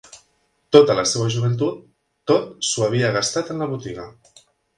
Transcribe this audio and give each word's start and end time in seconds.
Tota 0.75 0.95
la 0.99 1.03
seva 1.09 1.27
joventut, 1.35 1.83
tot 2.33 2.49
s'ho 2.71 2.87
havia 2.87 3.13
gastat 3.19 3.53
en 3.57 3.63
la 3.65 3.71
botiga 3.77 4.09